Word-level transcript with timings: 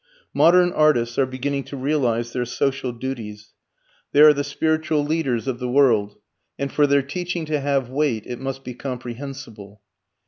Modern 0.33 0.71
artists 0.71 1.19
are 1.19 1.27
beginning 1.27 1.63
to 1.65 1.77
realize 1.77 2.33
their 2.33 2.43
social 2.45 2.91
duties. 2.91 3.53
They 4.13 4.21
are 4.21 4.33
the 4.33 4.43
spiritual 4.43 5.07
teachers 5.07 5.47
of 5.47 5.59
the 5.59 5.69
world, 5.69 6.17
and 6.57 6.71
for 6.71 6.87
their 6.87 7.03
teaching 7.03 7.45
to 7.45 7.59
have 7.59 7.87
weight, 7.91 8.25
it 8.25 8.39
must 8.41 8.63
be 8.63 8.73
comprehensible. 8.73 9.83